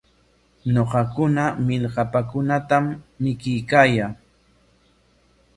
Ñuqakuna 0.73 1.43
millkapaakunatam 1.65 2.85
mikuykaayaa. 3.21 4.11